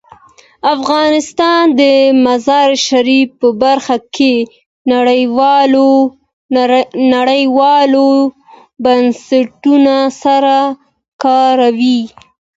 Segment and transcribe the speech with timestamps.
[0.75, 1.81] افغانستان د
[2.25, 4.35] مزارشریف په برخه کې
[7.15, 8.09] نړیوالو
[8.83, 10.57] بنسټونو سره
[11.23, 12.01] کار کوي.